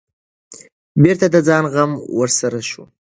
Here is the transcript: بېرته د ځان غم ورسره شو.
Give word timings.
بېرته 1.01 1.25
د 1.33 1.35
ځان 1.47 1.63
غم 1.73 1.91
ورسره 2.19 2.61
شو. 2.69 2.83